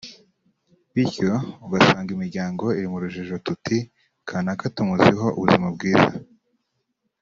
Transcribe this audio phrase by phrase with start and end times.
[0.93, 1.31] Bityo
[1.65, 3.77] ugasanga imiryango iri mu rujijo tuti
[4.27, 6.13] "kanaka tumuziho ubuzima bwiza